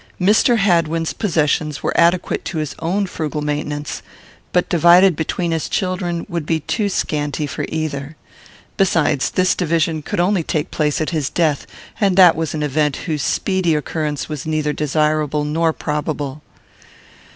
[0.19, 0.57] Mr.
[0.57, 4.01] Hadwin's possessions were adequate to his own frugal maintenance,
[4.51, 8.15] but, divided between his children, would be too scanty for either.
[8.77, 11.67] Besides, this division could only take place at his death,
[11.99, 16.41] and that was an event whose speedy occurrence was neither desirable nor probable.